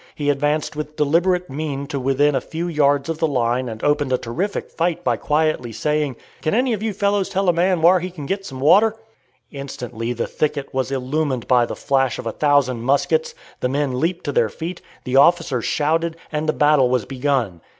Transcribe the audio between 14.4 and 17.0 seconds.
feet, the officers shouted, and the battle